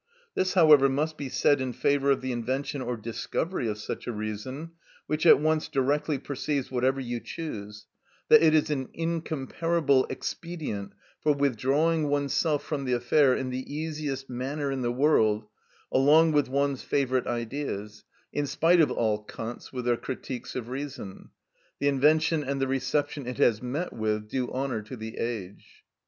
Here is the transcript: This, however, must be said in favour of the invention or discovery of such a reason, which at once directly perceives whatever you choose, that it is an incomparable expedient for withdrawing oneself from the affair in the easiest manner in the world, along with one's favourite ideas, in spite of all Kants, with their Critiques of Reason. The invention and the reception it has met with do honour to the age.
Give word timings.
This, 0.33 0.55
however, 0.55 0.89
must 0.89 1.15
be 1.15 1.29
said 1.29 1.61
in 1.61 1.73
favour 1.73 2.09
of 2.09 2.21
the 2.21 2.31
invention 2.31 2.81
or 2.81 2.97
discovery 2.97 3.67
of 3.67 3.77
such 3.77 4.07
a 4.07 4.11
reason, 4.11 4.71
which 5.05 5.27
at 5.27 5.39
once 5.39 5.67
directly 5.67 6.17
perceives 6.17 6.71
whatever 6.71 6.99
you 6.99 7.19
choose, 7.19 7.85
that 8.27 8.41
it 8.41 8.55
is 8.55 8.71
an 8.71 8.89
incomparable 8.95 10.07
expedient 10.09 10.93
for 11.21 11.33
withdrawing 11.35 12.07
oneself 12.09 12.63
from 12.63 12.85
the 12.85 12.93
affair 12.93 13.35
in 13.35 13.51
the 13.51 13.71
easiest 13.71 14.27
manner 14.27 14.71
in 14.71 14.81
the 14.81 14.91
world, 14.91 15.45
along 15.91 16.31
with 16.31 16.49
one's 16.49 16.81
favourite 16.81 17.27
ideas, 17.27 18.03
in 18.33 18.47
spite 18.47 18.81
of 18.81 18.89
all 18.89 19.23
Kants, 19.23 19.71
with 19.71 19.85
their 19.85 19.97
Critiques 19.97 20.55
of 20.55 20.69
Reason. 20.69 21.29
The 21.77 21.87
invention 21.89 22.43
and 22.43 22.59
the 22.59 22.67
reception 22.67 23.27
it 23.27 23.37
has 23.37 23.61
met 23.61 23.93
with 23.93 24.27
do 24.29 24.49
honour 24.49 24.81
to 24.81 24.95
the 24.97 25.19
age. 25.19 25.83